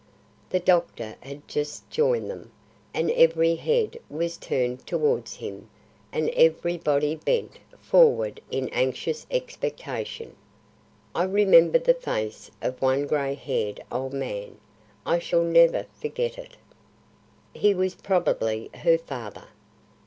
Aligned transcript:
The 0.49 0.59
doctor 0.59 1.15
had 1.21 1.47
just 1.47 1.87
joined 1.91 2.27
them, 2.27 2.49
and 2.91 3.11
every 3.11 3.53
head 3.53 3.99
was 4.09 4.35
turned 4.35 4.87
towards 4.87 5.35
him 5.35 5.69
and 6.11 6.27
every 6.31 6.75
body 6.79 7.13
bent 7.13 7.59
forward 7.79 8.41
in 8.49 8.67
anxious 8.69 9.27
expectation. 9.29 10.35
I 11.13 11.25
remember 11.25 11.77
the 11.77 11.93
face 11.93 12.49
of 12.63 12.81
one 12.81 13.05
grey 13.05 13.35
haired 13.35 13.83
old 13.91 14.13
man. 14.13 14.57
I 15.05 15.19
shall 15.19 15.43
never 15.43 15.85
forget 15.93 16.39
it. 16.39 16.57
He 17.53 17.75
was 17.75 17.93
probably 17.93 18.71
her 18.73 18.97
father. 18.97 19.49